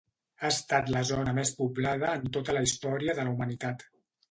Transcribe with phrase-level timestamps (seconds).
[0.45, 3.89] Ha estat la zona més poblada en tota la història de la humanitat.